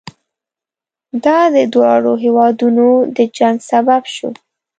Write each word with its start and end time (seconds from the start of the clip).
دا 1.23 1.39
د 1.55 1.57
دواړو 1.73 2.13
هېوادونو 2.23 2.87
د 3.15 3.17
جنګ 3.37 3.57
سبب 3.71 4.03
شو. 4.15 4.29